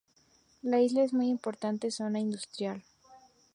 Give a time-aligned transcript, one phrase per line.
[0.63, 2.81] La isla es una muy importante zona industrial.